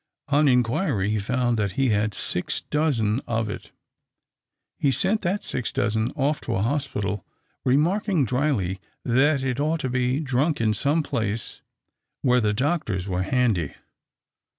[0.29, 3.71] On inquiry he found that he had six dozen of it.
[4.79, 7.23] He sent that six dozen off to a hospital,
[7.63, 11.61] remarking dryly that it ought to be drunk in some place
[12.23, 13.75] where the doctors were handy.